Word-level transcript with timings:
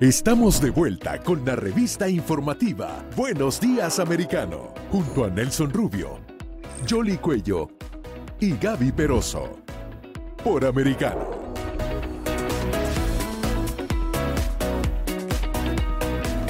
Estamos 0.00 0.62
de 0.62 0.70
vuelta 0.70 1.18
con 1.18 1.44
la 1.44 1.56
revista 1.56 2.08
informativa 2.08 3.06
Buenos 3.14 3.60
Días 3.60 3.98
Americano, 3.98 4.72
junto 4.90 5.26
a 5.26 5.28
Nelson 5.28 5.70
Rubio, 5.70 6.20
Jolly 6.88 7.18
Cuello 7.18 7.68
y 8.40 8.56
Gaby 8.56 8.92
Peroso. 8.92 9.58
Por 10.42 10.64
Americano. 10.64 11.50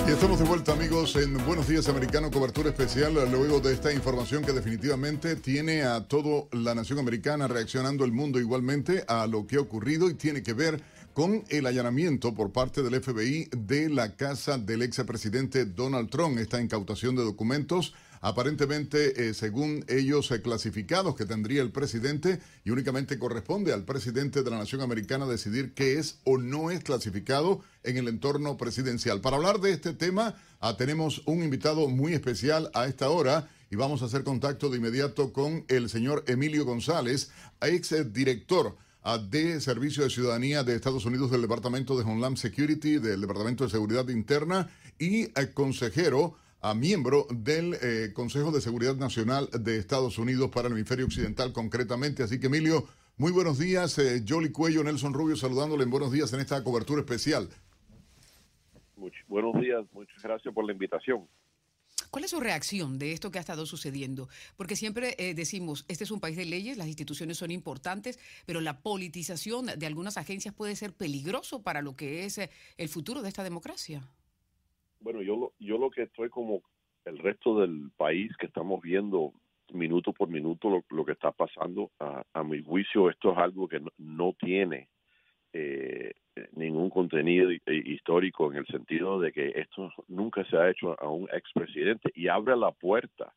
Y 0.06 0.12
estamos 0.12 0.38
de 0.38 0.44
vuelta 0.44 0.72
amigos 0.72 1.16
en 1.16 1.36
Buenos 1.44 1.66
Días 1.66 1.88
Americano, 1.88 2.30
cobertura 2.30 2.68
especial 2.68 3.14
luego 3.32 3.58
de 3.58 3.72
esta 3.72 3.92
información 3.92 4.44
que 4.44 4.52
definitivamente 4.52 5.34
tiene 5.34 5.82
a 5.82 6.06
toda 6.06 6.46
la 6.52 6.76
nación 6.76 7.00
americana 7.00 7.48
reaccionando 7.48 8.04
el 8.04 8.12
mundo 8.12 8.38
igualmente 8.38 9.04
a 9.08 9.26
lo 9.26 9.44
que 9.48 9.56
ha 9.56 9.60
ocurrido 9.60 10.08
y 10.08 10.14
tiene 10.14 10.44
que 10.44 10.52
ver 10.52 10.80
con 11.20 11.44
el 11.50 11.66
allanamiento 11.66 12.32
por 12.32 12.50
parte 12.50 12.82
del 12.82 12.98
FBI 12.98 13.50
de 13.54 13.90
la 13.90 14.16
casa 14.16 14.56
del 14.56 14.80
ex 14.80 15.04
presidente 15.04 15.66
Donald 15.66 16.08
Trump, 16.08 16.38
esta 16.38 16.62
incautación 16.62 17.14
de 17.14 17.22
documentos 17.22 17.92
aparentemente, 18.22 19.28
eh, 19.28 19.34
según 19.34 19.84
ellos, 19.86 20.30
eh, 20.30 20.40
clasificados 20.40 21.14
que 21.16 21.26
tendría 21.26 21.60
el 21.60 21.72
presidente 21.72 22.40
y 22.64 22.70
únicamente 22.70 23.18
corresponde 23.18 23.74
al 23.74 23.84
presidente 23.84 24.42
de 24.42 24.50
la 24.50 24.56
nación 24.56 24.80
americana 24.80 25.26
decidir 25.26 25.74
qué 25.74 25.98
es 25.98 26.20
o 26.24 26.38
no 26.38 26.70
es 26.70 26.82
clasificado 26.82 27.60
en 27.82 27.98
el 27.98 28.08
entorno 28.08 28.56
presidencial. 28.56 29.20
Para 29.20 29.36
hablar 29.36 29.60
de 29.60 29.72
este 29.72 29.92
tema, 29.92 30.36
ah, 30.60 30.78
tenemos 30.78 31.20
un 31.26 31.42
invitado 31.42 31.86
muy 31.90 32.14
especial 32.14 32.70
a 32.72 32.86
esta 32.86 33.10
hora 33.10 33.46
y 33.70 33.76
vamos 33.76 34.00
a 34.00 34.06
hacer 34.06 34.24
contacto 34.24 34.70
de 34.70 34.78
inmediato 34.78 35.34
con 35.34 35.66
el 35.68 35.90
señor 35.90 36.24
Emilio 36.28 36.64
González, 36.64 37.30
ex 37.60 38.10
director 38.10 38.74
de 39.30 39.60
Servicio 39.60 40.04
de 40.04 40.10
Ciudadanía 40.10 40.62
de 40.62 40.74
Estados 40.74 41.06
Unidos 41.06 41.30
del 41.30 41.40
Departamento 41.42 41.96
de 41.96 42.04
Homeland 42.04 42.36
Security, 42.36 42.98
del 42.98 43.22
Departamento 43.22 43.64
de 43.64 43.70
Seguridad 43.70 44.06
Interna 44.08 44.68
y 44.98 45.22
eh, 45.22 45.32
consejero 45.54 46.34
a 46.60 46.74
miembro 46.74 47.26
del 47.30 47.76
eh, 47.80 48.12
Consejo 48.12 48.52
de 48.52 48.60
Seguridad 48.60 48.96
Nacional 48.96 49.48
de 49.52 49.78
Estados 49.78 50.18
Unidos 50.18 50.50
para 50.50 50.68
el 50.68 50.74
hemisferio 50.74 51.06
occidental 51.06 51.52
concretamente. 51.52 52.22
Así 52.22 52.38
que 52.38 52.48
Emilio, 52.48 52.84
muy 53.16 53.32
buenos 53.32 53.58
días. 53.58 53.98
Eh, 53.98 54.22
Jolly 54.28 54.52
Cuello, 54.52 54.84
Nelson 54.84 55.14
Rubio 55.14 55.36
saludándole 55.36 55.84
en 55.84 55.90
buenos 55.90 56.12
días 56.12 56.32
en 56.34 56.40
esta 56.40 56.62
cobertura 56.62 57.00
especial. 57.00 57.48
buenos 59.28 59.58
días, 59.60 59.86
muchas 59.92 60.22
gracias 60.22 60.52
por 60.52 60.66
la 60.66 60.72
invitación. 60.72 61.26
¿Cuál 62.10 62.24
es 62.24 62.30
su 62.30 62.40
reacción 62.40 62.98
de 62.98 63.12
esto 63.12 63.30
que 63.30 63.38
ha 63.38 63.40
estado 63.40 63.66
sucediendo? 63.66 64.28
Porque 64.56 64.74
siempre 64.74 65.14
eh, 65.18 65.34
decimos, 65.34 65.84
este 65.88 66.04
es 66.04 66.10
un 66.10 66.20
país 66.20 66.36
de 66.36 66.44
leyes, 66.44 66.76
las 66.76 66.88
instituciones 66.88 67.38
son 67.38 67.50
importantes, 67.52 68.18
pero 68.46 68.60
la 68.60 68.80
politización 68.80 69.66
de 69.66 69.86
algunas 69.86 70.16
agencias 70.16 70.54
puede 70.54 70.74
ser 70.74 70.92
peligroso 70.92 71.62
para 71.62 71.82
lo 71.82 71.94
que 71.94 72.24
es 72.24 72.38
eh, 72.38 72.50
el 72.78 72.88
futuro 72.88 73.22
de 73.22 73.28
esta 73.28 73.44
democracia. 73.44 74.02
Bueno, 75.00 75.22
yo 75.22 75.36
lo, 75.36 75.52
yo 75.60 75.78
lo 75.78 75.90
que 75.90 76.02
estoy 76.02 76.28
como 76.30 76.62
el 77.04 77.18
resto 77.18 77.60
del 77.60 77.90
país 77.96 78.36
que 78.38 78.46
estamos 78.46 78.82
viendo 78.82 79.32
minuto 79.72 80.12
por 80.12 80.28
minuto 80.28 80.82
lo, 80.88 81.04
que 81.04 81.12
está 81.12 81.30
pasando, 81.32 81.92
a, 82.00 82.42
mi 82.42 82.62
juicio 82.62 83.08
esto 83.08 83.32
es 83.32 83.38
algo 83.38 83.68
que 83.68 83.80
no, 83.98 84.32
tiene 84.32 84.88
eh, 85.52 86.12
ningún 86.52 86.90
contenido 86.90 87.50
histórico 87.66 88.50
en 88.50 88.58
el 88.58 88.66
sentido 88.66 89.20
de 89.20 89.32
que 89.32 89.52
esto 89.56 89.92
nunca 90.08 90.44
se 90.44 90.56
ha 90.56 90.70
hecho 90.70 91.00
a 91.00 91.08
un 91.08 91.28
expresidente 91.32 92.10
y 92.14 92.28
abre 92.28 92.56
la 92.56 92.72
puerta 92.72 93.32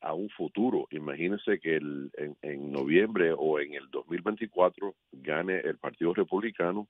a 0.00 0.14
un 0.14 0.28
futuro. 0.30 0.86
Imagínense 0.90 1.58
que 1.58 1.76
el, 1.76 2.10
en, 2.42 2.72
noviembre 2.72 3.32
o 3.36 3.58
en 3.58 3.74
el 3.74 3.90
2024 3.90 4.94
gane 5.12 5.58
el 5.58 5.78
Partido 5.78 6.14
Republicano 6.14 6.88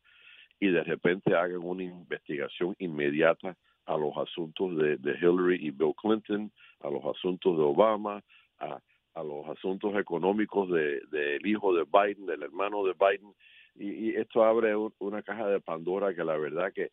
y 0.61 0.69
de 0.69 0.83
repente 0.83 1.35
hagan 1.35 1.63
una 1.63 1.85
investigación 1.85 2.75
inmediata 2.79 3.57
a 3.87 3.97
los 3.97 4.17
asuntos 4.17 4.77
de, 4.77 4.99
Hillary 5.21 5.67
y 5.67 5.71
Bill 5.71 5.95
Clinton, 6.01 6.53
a 6.81 6.91
los 6.91 7.05
asuntos 7.05 7.57
de 7.57 7.63
Obama, 7.63 8.23
a, 8.59 8.81
los 9.25 9.49
asuntos 9.49 9.97
económicos 9.97 10.71
del 10.71 11.01
de, 11.11 11.41
hijo 11.45 11.75
de 11.75 11.85
Biden, 11.85 12.27
del 12.27 12.43
hermano 12.43 12.85
de 12.85 12.93
Biden, 12.93 13.35
y, 13.79 14.17
esto 14.17 14.45
abre 14.45 14.75
una 14.99 15.23
caja 15.23 15.47
de 15.49 15.61
Pandora 15.61 16.15
que 16.15 16.25
la 16.25 16.37
verdad 16.37 16.73
que 16.75 16.91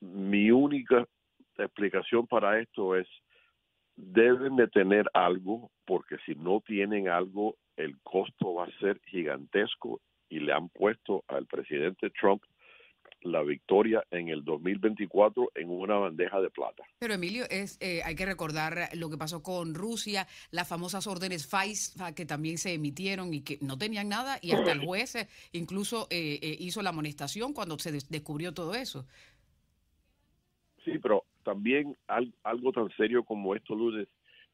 mi 0.00 0.50
única 0.50 1.06
explicación 1.58 2.26
para 2.26 2.60
esto 2.60 2.96
es 2.96 3.06
deben 3.94 4.56
de 4.56 4.68
tener 4.68 5.08
algo 5.12 5.70
porque 5.84 6.16
si 6.24 6.34
no 6.34 6.60
tienen 6.60 7.08
algo 7.08 7.56
el 7.76 8.00
costo 8.02 8.54
va 8.54 8.64
a 8.64 8.78
ser 8.78 9.00
gigantesco 9.06 10.00
y 10.28 10.40
le 10.40 10.52
han 10.52 10.68
puesto 10.70 11.24
al 11.28 11.46
presidente 11.46 12.10
Trump 12.10 12.42
la 13.24 13.42
victoria 13.42 14.04
en 14.10 14.28
el 14.28 14.44
2024 14.44 15.52
en 15.54 15.70
una 15.70 15.96
bandeja 15.96 16.40
de 16.40 16.50
plata. 16.50 16.82
Pero 16.98 17.14
Emilio, 17.14 17.44
es, 17.50 17.78
eh, 17.80 18.02
hay 18.04 18.14
que 18.14 18.26
recordar 18.26 18.88
lo 18.94 19.10
que 19.10 19.18
pasó 19.18 19.42
con 19.42 19.74
Rusia, 19.74 20.26
las 20.50 20.68
famosas 20.68 21.06
órdenes 21.06 21.46
FISA 21.46 22.14
que 22.14 22.26
también 22.26 22.58
se 22.58 22.74
emitieron 22.74 23.32
y 23.34 23.42
que 23.42 23.58
no 23.60 23.78
tenían 23.78 24.08
nada 24.08 24.38
y 24.40 24.52
hasta 24.52 24.72
el 24.72 24.84
juez 24.84 25.14
eh, 25.14 25.28
incluso 25.52 26.06
eh, 26.10 26.56
hizo 26.58 26.82
la 26.82 26.90
amonestación 26.90 27.52
cuando 27.52 27.78
se 27.78 27.92
descubrió 27.92 28.52
todo 28.52 28.74
eso. 28.74 29.06
Sí, 30.84 30.98
pero 30.98 31.24
también 31.44 31.96
algo 32.42 32.72
tan 32.72 32.88
serio 32.96 33.24
como 33.24 33.54
esto, 33.54 33.74
Lourdes, 33.74 34.08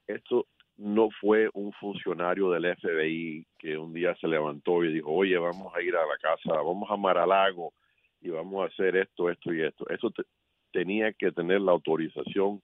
esto 0.06 0.46
no 0.76 1.08
fue 1.20 1.50
un 1.54 1.72
funcionario 1.72 2.50
del 2.50 2.76
FBI 2.76 3.46
que 3.58 3.76
un 3.76 3.92
día 3.92 4.14
se 4.20 4.28
levantó 4.28 4.84
y 4.84 4.92
dijo, 4.92 5.10
oye, 5.10 5.36
vamos 5.36 5.74
a 5.74 5.82
ir 5.82 5.94
a 5.96 6.06
la 6.06 6.16
casa, 6.20 6.62
vamos 6.62 6.88
a 6.90 6.96
Maralago 6.96 7.72
y 8.20 8.30
vamos 8.30 8.62
a 8.62 8.72
hacer 8.72 8.96
esto, 8.96 9.30
esto 9.30 9.52
y 9.52 9.62
esto. 9.62 9.88
Eso 9.88 10.12
tenía 10.72 11.12
que 11.12 11.32
tener 11.32 11.60
la 11.60 11.72
autorización 11.72 12.62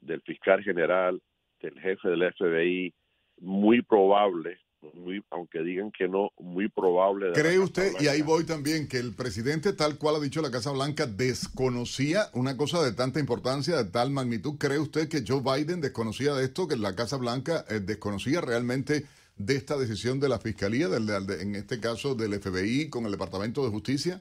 del 0.00 0.20
fiscal 0.22 0.62
general, 0.62 1.22
del 1.60 1.78
jefe 1.80 2.08
del 2.08 2.32
FBI, 2.32 2.94
muy 3.40 3.82
probable, 3.82 4.58
muy, 4.94 5.22
aunque 5.30 5.60
digan 5.60 5.92
que 5.92 6.08
no, 6.08 6.30
muy 6.38 6.68
probable. 6.68 7.32
¿Cree 7.32 7.58
usted, 7.58 7.92
y 8.00 8.08
ahí 8.08 8.22
voy 8.22 8.44
también, 8.44 8.88
que 8.88 8.98
el 8.98 9.14
presidente, 9.14 9.72
tal 9.72 9.96
cual 9.96 10.16
ha 10.16 10.20
dicho 10.20 10.42
la 10.42 10.50
Casa 10.50 10.72
Blanca, 10.72 11.06
desconocía 11.06 12.26
una 12.34 12.56
cosa 12.56 12.82
de 12.82 12.92
tanta 12.92 13.20
importancia, 13.20 13.76
de 13.76 13.90
tal 13.90 14.10
magnitud? 14.10 14.58
¿Cree 14.58 14.78
usted 14.78 15.08
que 15.08 15.24
Joe 15.26 15.40
Biden 15.40 15.80
desconocía 15.80 16.34
de 16.34 16.44
esto, 16.44 16.66
que 16.66 16.76
la 16.76 16.96
Casa 16.96 17.16
Blanca 17.16 17.64
eh, 17.68 17.80
desconocía 17.80 18.40
realmente 18.40 19.04
de 19.36 19.56
esta 19.56 19.76
decisión 19.76 20.20
de 20.20 20.28
la 20.28 20.38
Fiscalía, 20.38 20.88
del, 20.88 21.08
en 21.40 21.54
este 21.54 21.80
caso 21.80 22.14
del 22.14 22.34
FBI 22.40 22.90
con 22.90 23.06
el 23.06 23.12
Departamento 23.12 23.64
de 23.64 23.70
Justicia? 23.70 24.20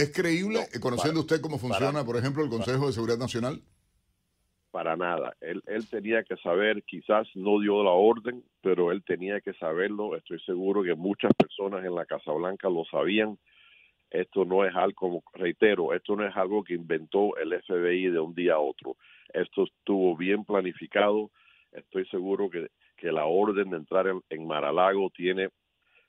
¿Es 0.00 0.14
creíble, 0.14 0.60
conociendo 0.80 1.20
usted 1.20 1.42
cómo 1.42 1.58
funciona, 1.58 2.02
por 2.06 2.16
ejemplo, 2.16 2.42
el 2.42 2.48
Consejo 2.48 2.86
de 2.86 2.94
Seguridad 2.94 3.18
Nacional? 3.18 3.60
Para 4.70 4.96
nada. 4.96 5.36
Él, 5.42 5.62
él 5.66 5.86
tenía 5.90 6.22
que 6.22 6.38
saber, 6.38 6.82
quizás 6.84 7.28
no 7.34 7.60
dio 7.60 7.84
la 7.84 7.90
orden, 7.90 8.42
pero 8.62 8.92
él 8.92 9.04
tenía 9.04 9.42
que 9.42 9.52
saberlo. 9.52 10.16
Estoy 10.16 10.40
seguro 10.40 10.82
que 10.82 10.94
muchas 10.94 11.34
personas 11.34 11.84
en 11.84 11.94
la 11.94 12.06
Casa 12.06 12.32
Blanca 12.32 12.70
lo 12.70 12.86
sabían. 12.86 13.38
Esto 14.08 14.46
no 14.46 14.64
es 14.64 14.74
algo, 14.74 14.94
como 14.94 15.22
reitero, 15.34 15.92
esto 15.92 16.16
no 16.16 16.26
es 16.26 16.34
algo 16.34 16.64
que 16.64 16.72
inventó 16.72 17.36
el 17.36 17.52
FBI 17.62 18.06
de 18.10 18.20
un 18.20 18.34
día 18.34 18.54
a 18.54 18.58
otro. 18.58 18.96
Esto 19.34 19.64
estuvo 19.64 20.16
bien 20.16 20.46
planificado. 20.46 21.30
Estoy 21.72 22.06
seguro 22.06 22.48
que, 22.48 22.68
que 22.96 23.12
la 23.12 23.26
orden 23.26 23.68
de 23.68 23.76
entrar 23.76 24.06
en, 24.06 24.22
en 24.30 24.46
Maralago 24.46 25.10
tiene 25.10 25.50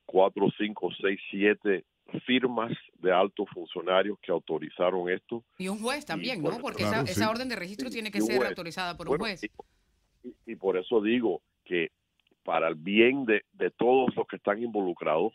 cuatro, 0.05 0.47
cinco, 0.57 0.91
seis, 1.01 1.19
siete 1.29 1.83
firmas 2.25 2.71
de 2.99 3.11
altos 3.11 3.47
funcionarios 3.53 4.19
que 4.19 4.31
autorizaron 4.31 5.09
esto. 5.09 5.43
Y 5.57 5.67
un 5.67 5.79
juez 5.79 6.05
también, 6.05 6.41
¿no? 6.41 6.57
Porque 6.59 6.83
esa, 6.83 7.29
orden 7.29 7.49
de 7.49 7.55
registro 7.55 7.89
tiene 7.89 8.11
que 8.11 8.21
ser 8.21 8.45
autorizada 8.45 8.95
por 8.95 9.09
un 9.09 9.17
juez. 9.17 9.41
Y, 10.45 10.55
por 10.55 10.77
eso 10.77 11.01
digo 11.01 11.41
que 11.63 11.91
para 12.43 12.67
el 12.67 12.75
bien 12.75 13.25
de, 13.25 13.43
de 13.53 13.71
todos 13.71 14.15
los 14.15 14.27
que 14.27 14.35
están 14.35 14.61
involucrados, 14.61 15.33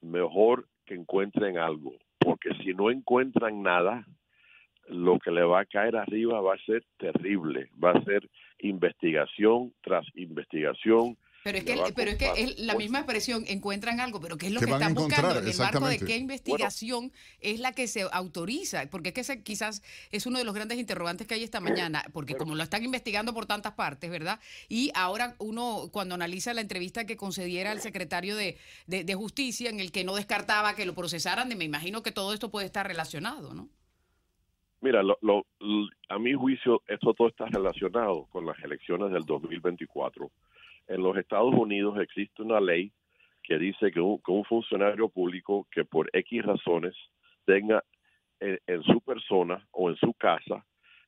mejor 0.00 0.66
que 0.84 0.94
encuentren 0.94 1.56
algo, 1.58 1.94
porque 2.18 2.50
si 2.62 2.74
no 2.74 2.90
encuentran 2.90 3.62
nada, 3.62 4.06
lo 4.88 5.18
que 5.18 5.30
le 5.30 5.42
va 5.42 5.60
a 5.60 5.64
caer 5.64 5.96
arriba 5.96 6.40
va 6.40 6.54
a 6.54 6.64
ser 6.64 6.84
terrible, 6.98 7.70
va 7.82 7.92
a 7.92 8.04
ser 8.04 8.28
investigación 8.58 9.72
tras 9.82 10.06
investigación 10.14 11.16
Pero 11.44 11.58
es 11.58 11.64
que, 11.64 11.76
pero 11.96 12.10
es, 12.12 12.16
que 12.18 12.30
es 12.36 12.58
la 12.60 12.74
misma 12.76 12.98
expresión, 12.98 13.44
encuentran 13.48 13.98
algo, 13.98 14.20
pero 14.20 14.36
¿qué 14.36 14.46
es 14.46 14.52
lo 14.52 14.60
que 14.60 14.70
están 14.70 14.94
buscando? 14.94 15.38
En 15.38 15.48
el 15.48 15.58
marco 15.58 15.88
de 15.88 15.98
qué 15.98 16.16
investigación 16.16 17.12
es 17.40 17.58
la 17.58 17.72
que 17.72 17.88
se 17.88 18.02
autoriza, 18.12 18.88
porque 18.90 19.08
es 19.08 19.14
que 19.14 19.20
ese 19.22 19.42
quizás 19.42 19.82
es 20.12 20.26
uno 20.26 20.38
de 20.38 20.44
los 20.44 20.54
grandes 20.54 20.78
interrogantes 20.78 21.26
que 21.26 21.34
hay 21.34 21.42
esta 21.42 21.60
mañana, 21.60 22.04
porque 22.12 22.36
como 22.36 22.54
lo 22.54 22.62
están 22.62 22.84
investigando 22.84 23.34
por 23.34 23.46
tantas 23.46 23.72
partes, 23.72 24.08
¿verdad? 24.10 24.38
Y 24.68 24.92
ahora 24.94 25.34
uno, 25.38 25.88
cuando 25.92 26.14
analiza 26.14 26.54
la 26.54 26.60
entrevista 26.60 27.06
que 27.06 27.16
concediera 27.16 27.72
el 27.72 27.80
secretario 27.80 28.36
de, 28.36 28.56
de, 28.86 29.14
Justicia, 29.14 29.68
en 29.68 29.80
el 29.80 29.92
que 29.92 30.04
no 30.04 30.14
descartaba 30.14 30.74
que 30.74 30.86
lo 30.86 30.94
procesaran, 30.94 31.48
me 31.56 31.64
imagino 31.64 32.02
que 32.02 32.12
todo 32.12 32.32
esto 32.32 32.50
puede 32.50 32.66
estar 32.66 32.86
relacionado, 32.86 33.52
¿no? 33.54 33.68
Mira, 34.80 35.02
lo, 35.02 35.46
a 36.08 36.18
mi 36.18 36.32
juicio, 36.34 36.82
esto 36.88 37.14
todo 37.14 37.28
está 37.28 37.46
relacionado 37.46 38.26
con 38.30 38.46
las 38.46 38.58
elecciones 38.64 39.12
del 39.12 39.24
2024 39.24 40.30
los 41.02 41.16
Estados 41.16 41.54
Unidos 41.54 41.98
existe 42.00 42.42
una 42.42 42.60
ley 42.60 42.92
que 43.42 43.58
dice 43.58 43.90
que 43.90 44.00
un, 44.00 44.44
funcionario 44.44 45.08
público 45.08 45.66
que 45.70 45.84
por 45.84 46.08
X 46.12 46.44
razones 46.44 46.94
tenga 47.44 47.82
en, 48.40 48.82
su 48.82 49.00
persona 49.00 49.66
o 49.72 49.90
en 49.90 49.96
su 49.96 50.14
casa 50.14 50.64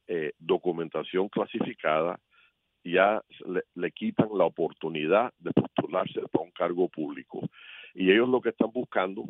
eh, 0.06 0.32
documentación 0.38 1.28
clasificada, 1.28 2.20
ya 2.84 3.22
le, 3.74 3.92
quitan 3.92 4.28
la 4.36 4.44
oportunidad 4.44 5.32
de 5.38 5.52
postularse 5.52 6.20
para 6.30 6.44
un 6.44 6.50
cargo 6.50 6.88
público. 6.88 7.40
Y 7.94 8.10
ellos 8.10 8.28
lo 8.28 8.40
que 8.40 8.50
están 8.50 8.70
buscando 8.72 9.24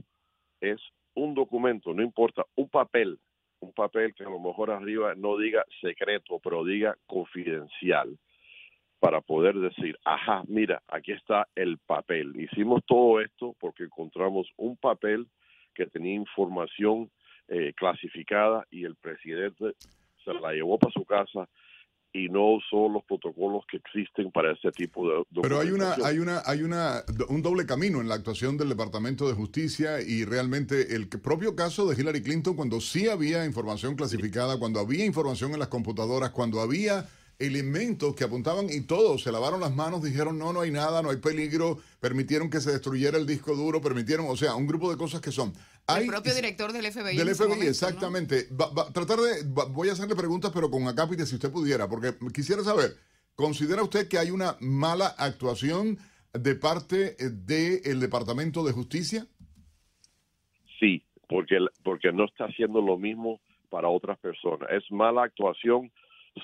es 0.61 0.81
un 1.15 1.35
documento, 1.35 1.95
no 1.95 2.03
importa, 2.03 2.45
un 2.57 2.69
papel, 2.69 3.19
un 3.61 3.73
papel 3.73 4.15
que 4.15 4.25
a 4.25 4.31
lo 4.31 4.41
mejor 4.41 4.71
arriba 4.71 5.15
no 5.15 5.39
diga 5.39 5.65
secreto, 5.81 6.41
pero 6.43 6.65
diga 6.65 6.97
confidencial 7.07 8.19
para 9.05 9.21
poder 9.21 9.57
decir, 9.57 9.99
ajá, 10.07 10.45
mira, 10.49 10.83
aquí 10.89 11.13
está 11.13 11.47
el 11.55 11.77
papel. 11.77 12.33
Hicimos 12.41 12.81
todo 12.87 13.21
esto 13.21 13.55
porque 13.61 13.85
encontramos 13.85 14.47
un 14.57 14.79
papel 14.79 15.29
que 15.75 15.85
tenía 15.85 16.15
información 16.15 17.11
eh, 17.49 17.75
clasificada 17.77 18.67
y 18.71 18.85
el 18.85 18.97
presidente 18.97 19.75
se 20.25 20.33
la 20.33 20.55
llevó 20.55 20.79
para 20.79 20.95
su 20.95 21.05
casa 21.05 21.47
y 22.15 22.31
no 22.31 22.55
usó 22.55 22.89
los 22.89 23.05
protocolos 23.05 23.67
que 23.71 23.77
existen 23.77 24.31
para 24.31 24.53
ese 24.53 24.73
tipo 24.73 25.07
de 25.07 25.23
Pero 25.43 25.61
hay 25.61 25.69
una 25.69 25.97
hay 26.03 26.19
una 26.19 26.41
hay 26.47 26.63
una 26.63 27.03
un 27.29 27.43
doble 27.43 27.67
camino 27.67 28.01
en 28.01 28.09
la 28.09 28.15
actuación 28.15 28.57
del 28.57 28.71
Departamento 28.71 29.29
de 29.29 29.35
Justicia 29.35 30.01
y 30.01 30.25
realmente 30.25 30.97
el 30.97 31.11
propio 31.11 31.55
caso 31.55 31.87
de 31.87 32.01
Hillary 32.01 32.23
Clinton 32.23 32.57
cuando 32.57 32.81
sí 32.81 33.07
había 33.11 33.45
información 33.45 33.97
clasificada, 33.97 34.59
cuando 34.59 34.81
había 34.81 35.05
información 35.05 35.53
en 35.53 35.59
las 35.59 35.69
computadoras, 35.69 36.31
cuando 36.31 36.63
había 36.63 37.07
elementos 37.39 38.15
que 38.15 38.25
apuntaban 38.25 38.67
y 38.71 38.83
todos 38.83 39.23
se 39.23 39.33
lavaron 39.33 39.61
las 39.61 39.75
manos, 39.75 40.03
dijeron 40.03 40.39
no, 40.39 40.53
no 40.53 40.61
hay 40.61 40.71
nada, 40.71 41.03
no 41.03 41.11
hay 41.11 41.17
peligro, 41.17 41.79
permitieron 42.01 42.51
que 42.51 42.61
se 42.61 42.73
destruyera 42.73 43.19
el 43.19 43.27
disco 43.27 43.55
duro, 43.55 43.81
permitieron, 43.81 44.27
o 44.29 44.37
sea, 44.37 44.55
un 44.55 44.67
grupo 44.67 44.91
de 44.91 44.97
cosas 44.97 45.21
que 45.21 45.33
son. 45.33 45.53
el 45.89 46.07
propio 46.07 46.35
director 46.35 46.73
del 46.73 46.91
FBI. 46.93 47.17
Del 47.17 47.35
FBI, 47.35 47.67
exactamente. 47.67 48.49
tratar 48.93 49.19
de, 49.19 49.45
voy 49.71 49.89
a 49.89 49.93
hacerle 49.93 50.15
preguntas, 50.15 50.53
pero 50.55 50.71
con 50.71 50.87
acápite 50.87 51.27
si 51.27 51.35
usted 51.35 51.51
pudiera, 51.51 51.89
porque 51.89 52.15
quisiera 52.33 52.63
saber, 52.63 52.97
¿considera 53.35 53.83
usted 53.83 54.09
que 54.09 54.19
hay 54.19 54.31
una 54.31 54.57
mala 54.61 55.09
actuación 55.19 55.99
de 56.33 56.55
parte 56.55 57.17
del 57.19 58.01
Departamento 58.01 58.65
de 58.65 58.73
Justicia? 58.73 59.27
Sí, 60.79 61.03
porque, 61.29 61.59
porque 61.83 62.13
no 62.13 62.25
está 62.25 62.45
haciendo 62.45 62.81
lo 62.81 62.97
mismo 62.97 63.41
para 63.71 63.89
otras 63.89 64.19
personas. 64.19 64.69
Es 64.71 64.85
mala 64.91 65.25
actuación 65.25 65.91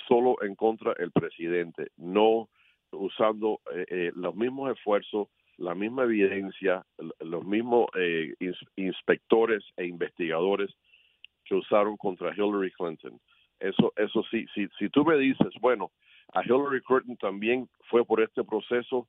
solo 0.09 0.37
en 0.43 0.55
contra 0.55 0.95
del 0.95 1.11
presidente, 1.13 1.89
no 1.97 2.49
usando 2.93 3.61
eh, 3.75 3.87
eh, 3.89 4.13
los 4.15 4.35
mismos 4.35 4.73
esfuerzos, 4.73 5.29
la 5.57 5.75
misma 5.75 6.05
evidencia, 6.05 6.85
los 7.21 7.45
mismos 7.45 7.87
eh, 7.95 8.35
inspectores 8.77 9.63
e 9.77 9.87
investigadores 9.87 10.71
que 11.45 11.55
usaron 11.55 11.97
contra 11.97 12.35
Hillary 12.35 12.71
Clinton. 12.73 13.21
Eso, 13.59 13.93
eso 13.97 14.23
sí, 14.31 14.47
si, 14.55 14.69
si 14.79 14.89
tú 14.89 15.05
me 15.05 15.19
dices, 15.19 15.49
bueno, 15.61 15.91
a 16.33 16.43
Hillary 16.43 16.81
Clinton 16.83 17.17
también 17.17 17.69
fue 17.91 18.05
por 18.05 18.23
este 18.23 18.43
proceso, 18.43 19.07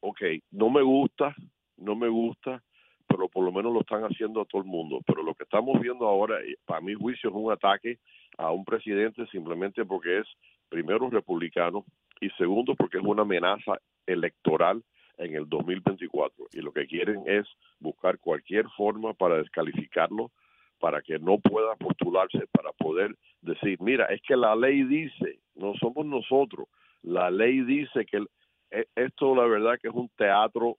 ok, 0.00 0.22
no 0.50 0.70
me 0.70 0.82
gusta, 0.82 1.34
no 1.76 1.94
me 1.94 2.08
gusta, 2.08 2.62
pero 3.08 3.28
por 3.28 3.44
lo 3.44 3.52
menos 3.52 3.72
lo 3.72 3.80
están 3.80 4.02
haciendo 4.04 4.40
a 4.40 4.44
todo 4.44 4.62
el 4.62 4.68
mundo. 4.68 5.00
Pero 5.06 5.22
lo 5.22 5.34
que 5.34 5.44
estamos 5.44 5.80
viendo 5.80 6.06
ahora, 6.06 6.38
para 6.66 6.80
mi 6.80 6.94
juicio, 6.94 7.30
es 7.30 7.36
un 7.36 7.50
ataque 7.50 7.98
a 8.36 8.52
un 8.52 8.64
presidente 8.64 9.26
simplemente 9.26 9.84
porque 9.84 10.18
es, 10.18 10.26
primero, 10.68 11.08
republicano 11.10 11.84
y 12.20 12.30
segundo, 12.30 12.74
porque 12.74 12.98
es 12.98 13.04
una 13.04 13.22
amenaza 13.22 13.78
electoral 14.06 14.82
en 15.16 15.34
el 15.34 15.48
2024. 15.48 16.46
Y 16.52 16.60
lo 16.60 16.72
que 16.72 16.86
quieren 16.86 17.22
es 17.26 17.46
buscar 17.80 18.18
cualquier 18.18 18.68
forma 18.76 19.14
para 19.14 19.36
descalificarlo, 19.38 20.30
para 20.78 21.02
que 21.02 21.18
no 21.18 21.38
pueda 21.38 21.74
postularse, 21.76 22.46
para 22.52 22.72
poder 22.72 23.14
decir, 23.42 23.78
mira, 23.80 24.06
es 24.06 24.22
que 24.22 24.36
la 24.36 24.54
ley 24.54 24.84
dice, 24.84 25.40
no 25.54 25.74
somos 25.74 26.06
nosotros, 26.06 26.68
la 27.02 27.30
ley 27.30 27.62
dice 27.62 28.04
que 28.06 28.24
e, 28.70 28.86
esto 28.94 29.34
la 29.34 29.44
verdad 29.44 29.78
que 29.80 29.88
es 29.88 29.94
un 29.94 30.08
teatro 30.16 30.76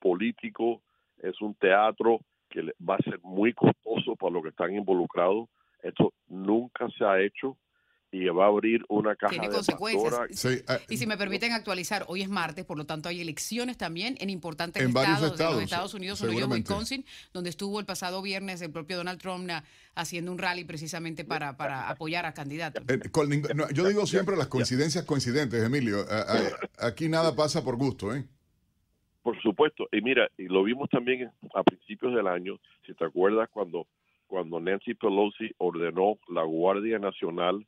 político, 0.00 0.82
es 1.22 1.40
un 1.40 1.54
teatro 1.54 2.20
que 2.48 2.62
va 2.88 2.96
a 2.96 3.02
ser 3.02 3.20
muy 3.22 3.52
costoso 3.52 4.16
para 4.16 4.32
los 4.32 4.42
que 4.42 4.48
están 4.50 4.74
involucrados 4.74 5.48
esto 5.82 6.12
nunca 6.28 6.88
se 6.96 7.04
ha 7.04 7.20
hecho 7.20 7.56
y 8.10 8.24
va 8.28 8.46
a 8.46 8.48
abrir 8.48 8.82
una 8.88 9.14
caja 9.16 9.32
Tiene 9.32 9.48
de 9.48 9.54
consecuencias. 9.54 10.44
Eh, 10.46 10.64
y 10.88 10.96
si 10.96 11.06
me 11.06 11.18
permiten 11.18 11.52
actualizar, 11.52 12.06
hoy 12.08 12.22
es 12.22 12.30
martes, 12.30 12.64
por 12.64 12.78
lo 12.78 12.86
tanto 12.86 13.10
hay 13.10 13.20
elecciones 13.20 13.76
también 13.76 14.16
en 14.18 14.30
importantes 14.30 14.82
estados, 14.82 15.36
de 15.36 15.44
los 15.44 15.62
Estados 15.62 15.92
Unidos, 15.92 16.20
incluido 16.22 16.48
Wisconsin, 16.48 17.04
donde 17.34 17.50
estuvo 17.50 17.78
el 17.78 17.84
pasado 17.84 18.22
viernes 18.22 18.62
el 18.62 18.72
propio 18.72 18.96
Donald 18.96 19.20
Trump 19.20 19.50
haciendo 19.94 20.32
un 20.32 20.38
rally 20.38 20.64
precisamente 20.64 21.26
para, 21.26 21.58
para 21.58 21.90
apoyar 21.90 22.24
a 22.24 22.32
candidatos. 22.32 22.82
Eh, 22.88 22.98
yo 23.74 23.86
digo 23.86 24.06
siempre 24.06 24.36
las 24.36 24.46
coincidencias 24.46 25.04
coincidentes, 25.04 25.62
Emilio. 25.62 26.06
Aquí 26.78 27.10
nada 27.10 27.36
pasa 27.36 27.62
por 27.62 27.76
gusto, 27.76 28.14
¿eh? 28.14 28.24
Por 29.22 29.40
supuesto. 29.42 29.88
Y 29.92 30.00
mira, 30.00 30.28
y 30.38 30.44
lo 30.44 30.62
vimos 30.62 30.88
también 30.90 31.30
a 31.54 31.62
principios 31.62 32.14
del 32.14 32.26
año, 32.26 32.58
si 32.86 32.94
te 32.94 33.04
acuerdas, 33.04 33.48
cuando 33.50 33.86
cuando 34.28 34.60
Nancy 34.60 34.94
Pelosi 34.94 35.50
ordenó 35.56 36.18
la 36.28 36.42
Guardia 36.42 36.98
Nacional 36.98 37.66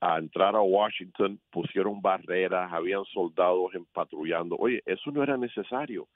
a 0.00 0.18
entrar 0.18 0.54
a 0.56 0.60
Washington, 0.62 1.40
pusieron 1.50 2.00
barreras, 2.00 2.72
habían 2.72 3.04
soldados 3.06 3.72
patrullando. 3.92 4.56
Oye, 4.58 4.80
eso 4.86 5.10
no 5.10 5.22
era 5.22 5.36
necesario, 5.36 6.08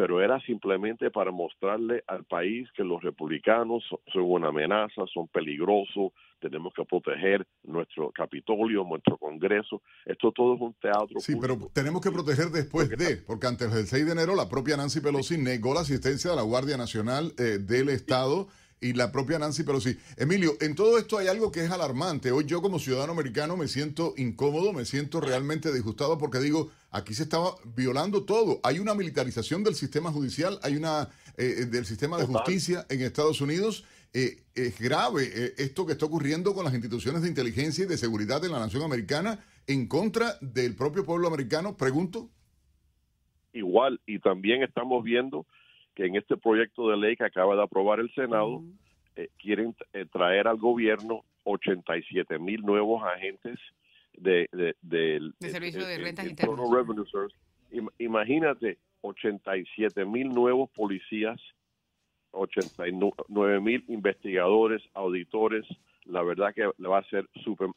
pero 0.00 0.22
era 0.22 0.40
simplemente 0.40 1.10
para 1.10 1.30
mostrarle 1.30 2.02
al 2.06 2.24
país 2.24 2.66
que 2.74 2.82
los 2.82 3.02
republicanos 3.02 3.84
son 4.10 4.22
una 4.22 4.48
amenaza, 4.48 5.02
son 5.12 5.28
peligrosos, 5.28 6.12
tenemos 6.40 6.72
que 6.72 6.86
proteger 6.86 7.46
nuestro 7.64 8.10
Capitolio, 8.10 8.82
nuestro 8.82 9.18
Congreso. 9.18 9.82
Esto 10.06 10.32
todo 10.32 10.54
es 10.54 10.60
un 10.62 10.72
teatro. 10.80 11.20
Sí, 11.20 11.36
pero 11.38 11.58
tenemos 11.74 12.00
que 12.00 12.10
proteger 12.10 12.46
después 12.46 12.88
de, 12.88 13.18
porque 13.18 13.46
antes 13.46 13.70
del 13.74 13.86
6 13.86 14.06
de 14.06 14.12
enero 14.12 14.34
la 14.34 14.48
propia 14.48 14.78
Nancy 14.78 15.02
Pelosi 15.02 15.36
negó 15.36 15.74
la 15.74 15.80
asistencia 15.80 16.30
de 16.30 16.36
la 16.36 16.44
Guardia 16.44 16.78
Nacional 16.78 17.34
eh, 17.36 17.58
del 17.58 17.90
Estado 17.90 18.48
y 18.80 18.94
la 18.94 19.12
propia 19.12 19.38
Nancy 19.38 19.62
Pelosi. 19.62 19.96
Emilio, 20.16 20.56
en 20.60 20.74
todo 20.74 20.98
esto 20.98 21.18
hay 21.18 21.28
algo 21.28 21.52
que 21.52 21.64
es 21.64 21.70
alarmante. 21.70 22.32
Hoy 22.32 22.46
yo 22.46 22.62
como 22.62 22.78
ciudadano 22.78 23.12
americano 23.12 23.56
me 23.56 23.68
siento 23.68 24.14
incómodo, 24.16 24.72
me 24.72 24.84
siento 24.84 25.20
realmente 25.20 25.72
disgustado 25.72 26.16
porque 26.18 26.38
digo, 26.38 26.70
aquí 26.90 27.14
se 27.14 27.24
estaba 27.24 27.54
violando 27.76 28.24
todo. 28.24 28.60
Hay 28.62 28.78
una 28.78 28.94
militarización 28.94 29.62
del 29.62 29.74
sistema 29.74 30.10
judicial, 30.10 30.58
hay 30.62 30.76
una 30.76 31.10
eh, 31.36 31.62
eh, 31.62 31.64
del 31.66 31.84
sistema 31.84 32.16
de 32.16 32.24
justicia 32.24 32.86
en 32.88 33.02
Estados 33.02 33.40
Unidos. 33.40 33.84
Eh, 34.12 34.42
es 34.54 34.80
grave 34.80 35.54
esto 35.56 35.86
que 35.86 35.92
está 35.92 36.06
ocurriendo 36.06 36.52
con 36.54 36.64
las 36.64 36.74
instituciones 36.74 37.22
de 37.22 37.28
inteligencia 37.28 37.84
y 37.84 37.88
de 37.88 37.96
seguridad 37.96 38.42
de 38.42 38.48
la 38.48 38.58
nación 38.58 38.82
americana 38.82 39.44
en 39.66 39.86
contra 39.86 40.36
del 40.40 40.74
propio 40.74 41.04
pueblo 41.04 41.28
americano, 41.28 41.76
pregunto. 41.76 42.28
Igual, 43.52 44.00
y 44.06 44.18
también 44.18 44.62
estamos 44.62 45.04
viendo 45.04 45.46
que 46.00 46.06
en 46.06 46.16
este 46.16 46.38
proyecto 46.38 46.88
de 46.88 46.96
ley 46.96 47.14
que 47.14 47.24
acaba 47.24 47.54
de 47.54 47.62
aprobar 47.62 48.00
el 48.00 48.10
Senado 48.14 48.62
eh, 49.16 49.28
quieren 49.36 49.76
eh, 49.92 50.06
traer 50.10 50.48
al 50.48 50.56
gobierno 50.56 51.26
87 51.44 52.38
mil 52.38 52.62
nuevos 52.62 53.02
agentes 53.04 53.58
de, 54.14 54.48
de, 54.50 54.74
de, 54.80 55.50
servicio 55.50 55.86
de, 55.86 55.98
rentas 55.98 56.26
internas. 56.26 56.58
Imagínate 57.98 58.78
87 59.02 60.06
mil 60.06 60.30
nuevos 60.30 60.70
policías, 60.70 61.38
89 62.30 63.60
mil 63.60 63.84
investigadores, 63.88 64.82
auditores. 64.94 65.66
La 66.06 66.22
verdad 66.22 66.54
que 66.54 66.70
le 66.78 66.88
va 66.88 67.00
a 67.00 67.10
ser 67.10 67.28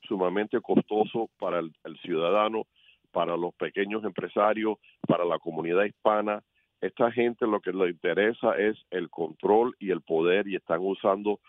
sumamente 0.08 0.62
costoso 0.62 1.30
para 1.40 1.60
el 1.60 1.98
ciudadano, 2.02 2.68
para 3.12 3.36
los 3.36 3.54
pequeños 3.56 4.02
empresarios, 4.06 4.78
para 5.06 5.26
la 5.26 5.40
comunidad 5.40 5.84
hispana 5.84 6.42
esta 6.84 7.12
gente 7.12 7.48
lo 7.48 7.62
que 7.62 7.72
le 7.72 7.90
interesa 7.90 8.58
es 8.58 8.78
el 8.92 9.10
control 9.10 9.74
y 9.80 9.92
el 9.92 10.02
poder 10.02 10.48
y 10.48 10.56
están 10.56 10.80
usando 10.82 11.40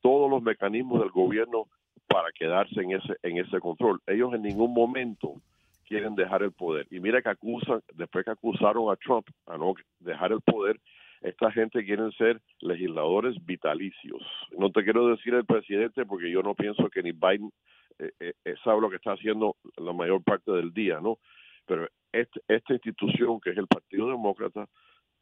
todos 0.00 0.30
los 0.30 0.42
mecanismos 0.42 1.00
del 1.00 1.10
gobierno 1.10 1.66
para 2.06 2.32
quedarse 2.32 2.80
en 2.80 2.92
ese 2.92 3.14
en 3.22 3.36
ese 3.36 3.60
control. 3.60 4.00
Ellos 4.06 4.32
en 4.32 4.42
ningún 4.42 4.72
momento 4.72 5.34
quieren 5.86 6.14
dejar 6.14 6.42
el 6.42 6.52
poder. 6.52 6.86
Y 6.90 7.00
mira 7.00 7.20
que 7.20 7.28
acusan, 7.28 7.82
después 7.94 8.24
que 8.24 8.30
acusaron 8.30 8.90
a 8.90 8.96
Trump 8.96 9.26
a 9.46 9.58
no 9.58 9.74
dejar 10.00 10.32
el 10.32 10.40
poder, 10.40 10.80
esta 11.20 11.50
gente 11.50 11.84
quieren 11.84 12.10
ser 12.12 12.40
legisladores 12.60 13.34
vitalicios. 13.44 14.22
No 14.56 14.70
te 14.70 14.84
quiero 14.84 15.08
decir 15.08 15.34
el 15.34 15.44
presidente 15.44 16.06
porque 16.06 16.30
yo 16.30 16.42
no 16.42 16.54
pienso 16.54 16.88
que 16.88 17.02
ni 17.02 17.12
Biden 17.12 17.50
eh, 17.98 18.12
eh, 18.20 18.32
eh, 18.44 18.54
sabe 18.64 18.80
lo 18.80 18.88
que 18.88 18.96
está 18.96 19.12
haciendo 19.12 19.56
la 19.76 19.92
mayor 19.92 20.22
parte 20.22 20.50
del 20.52 20.72
día, 20.72 20.98
¿no? 21.00 21.18
Pero 21.66 21.88
este, 22.12 22.40
esta 22.48 22.74
institución 22.74 23.40
que 23.40 23.50
es 23.50 23.58
el 23.58 23.66
Partido 23.66 24.08
Demócrata, 24.08 24.68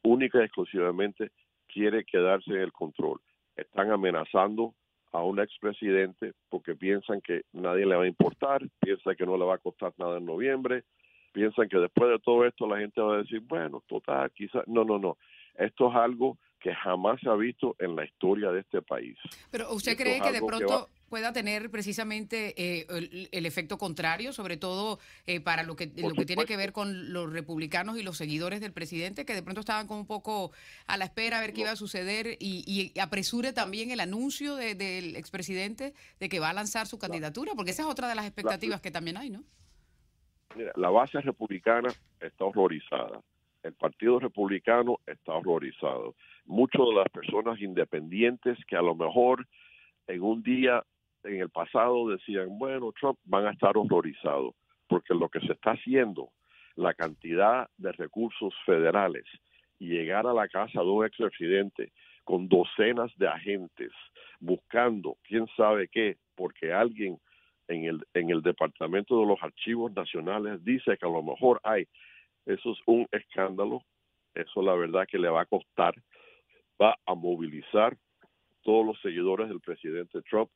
única 0.02 0.38
y 0.38 0.45
exclusivamente 0.45 1.31
quiere 1.66 2.05
quedarse 2.05 2.50
en 2.50 2.61
el 2.61 2.73
control. 2.73 3.21
Están 3.57 3.90
amenazando 3.90 4.75
a 5.12 5.23
un 5.23 5.40
expresidente 5.40 6.33
porque 6.49 6.75
piensan 6.75 7.21
que 7.21 7.43
nadie 7.52 7.87
le 7.87 7.97
va 7.97 8.05
a 8.05 8.09
importar, 8.09 8.62
piensan 8.81 9.16
que 9.16 9.26
no 9.26 9.37
le 9.37 9.45
va 9.45 9.55
a 9.55 9.59
costar 9.59 9.93
nada 9.97 10.19
en 10.19 10.26
noviembre, 10.26 10.85
piensan 11.33 11.69
que 11.69 11.78
después 11.78 12.11
de 12.11 12.19
todo 12.19 12.47
esto 12.47 12.66
la 12.66 12.78
gente 12.78 13.00
va 13.00 13.14
a 13.14 13.19
decir, 13.19 13.40
bueno, 13.40 13.83
total, 13.87 14.31
quizás, 14.33 14.66
no, 14.66 14.85
no, 14.85 14.99
no, 14.99 15.16
esto 15.55 15.90
es 15.90 15.97
algo 15.97 16.38
que 16.61 16.75
jamás 16.75 17.21
se 17.21 17.28
ha 17.28 17.35
visto 17.35 17.76
en 17.78 17.95
la 17.95 18.05
historia 18.05 18.50
de 18.50 18.61
este 18.61 18.83
país. 18.83 19.16
Pero 19.50 19.73
usted 19.73 19.97
cree 19.97 20.21
que 20.21 20.33
de 20.33 20.43
pronto 20.43 20.88
pueda 21.09 21.33
tener 21.33 21.71
precisamente 21.71 22.55
eh, 22.57 22.87
el, 23.31 23.47
efecto 23.47 23.79
contrario, 23.79 24.33
sobre 24.33 24.57
todo 24.57 24.99
eh, 25.27 25.41
para 25.41 25.63
lo 25.63 25.77
que, 25.77 25.93
lo 25.97 26.15
que 26.15 26.27
tiene 26.27 26.45
que 26.45 26.57
ver 26.57 26.73
con 26.73 27.13
los 27.13 27.33
republicanos 27.33 27.99
y 27.99 28.03
los 28.03 28.17
seguidores 28.17 28.61
del 28.61 28.73
presidente, 28.73 29.25
que 29.25 29.35
de 29.35 29.43
pronto 29.43 29.61
estaban 29.61 29.87
como 29.87 30.01
un 30.01 30.07
poco 30.07 30.53
a 30.87 30.97
la 30.97 31.05
espera 31.05 31.39
a 31.39 31.41
ver 31.41 31.53
qué 31.53 31.63
iba 31.63 31.71
a 31.71 31.77
suceder 31.77 32.37
y, 32.41 32.93
apresure 33.01 33.53
también 33.53 33.91
el 33.91 34.01
anuncio 34.01 34.57
del 34.57 35.17
expresidente 35.17 35.93
de 36.19 36.29
que 36.29 36.41
va 36.41 36.51
a 36.51 36.53
lanzar 36.53 36.87
su 36.87 36.99
candidatura, 36.99 37.53
porque 37.55 37.71
esa 37.71 37.83
es 37.83 37.89
otra 37.89 38.09
de 38.09 38.15
las 38.15 38.27
expectativas 38.27 38.81
que 38.81 38.91
también 38.91 39.17
hay, 39.17 39.31
¿no? 39.31 39.45
Mira, 40.55 40.73
la 40.77 40.91
base 40.91 41.21
republicana 41.21 41.89
está 42.21 42.45
horrorizada. 42.45 43.21
El 43.63 43.75
Partido 43.75 44.19
Republicano 44.19 44.99
está 45.07 45.33
horrorizado 45.33 46.15
muchas 46.47 46.81
de 46.87 46.95
las 46.95 47.09
personas 47.11 47.61
independientes 47.61 48.59
que 48.67 48.77
a 48.77 48.83
lo 48.83 48.95
mejor 48.95 49.47
en 50.07 50.23
un 50.23 50.43
día 50.43 50.85
en 51.26 51.40
el 51.40 51.50
pasado 51.50 52.09
decían, 52.09 52.59
bueno, 52.59 52.92
Trump 52.99 53.18
van 53.25 53.47
a 53.47 53.52
estar 53.52 53.76
horrorizados, 53.76 54.54
porque 54.88 55.14
lo 55.14 55.28
que 55.28 55.40
se 55.40 55.52
está 55.52 55.73
haciendo, 55.73 56.30
la 56.76 56.95
cantidad 56.95 57.68
de 57.76 57.92
recursos 57.92 58.54
federales, 58.64 59.25
llegar 59.78 60.26
a 60.26 60.33
la 60.33 60.49
casa 60.49 60.80
de 60.80 60.87
un 60.87 61.04
expresidente 61.04 61.92
con 62.25 62.49
docenas 62.49 63.12
de 63.16 63.28
agentes 63.28 63.92
buscando 64.40 65.16
quién 65.23 65.47
sabe 65.56 65.88
qué, 65.88 66.16
porque 66.35 66.73
alguien 66.73 67.18
en 67.68 67.85
el, 67.85 68.04
en 68.14 68.30
el 68.30 68.42
Departamento 68.42 69.18
de 69.21 69.26
los 69.26 69.42
Archivos 69.42 69.92
Nacionales 69.92 70.64
dice 70.64 70.97
que 70.97 71.06
a 71.06 71.11
lo 71.11 71.23
mejor 71.23 71.61
hay, 71.62 71.87
eso 72.47 72.73
es 72.73 72.78
un 72.87 73.06
escándalo, 73.11 73.83
eso 74.35 74.62
la 74.62 74.75
verdad 74.75 75.06
que 75.09 75.18
le 75.18 75.28
va 75.28 75.42
a 75.42 75.47
costar 75.47 75.95
va 76.80 76.97
a 77.06 77.14
movilizar 77.14 77.97
todos 78.62 78.85
los 78.85 79.00
seguidores 79.00 79.49
del 79.49 79.61
presidente 79.61 80.21
Trump. 80.23 80.50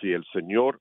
Si 0.00 0.12
el 0.12 0.24
señor, 0.32 0.80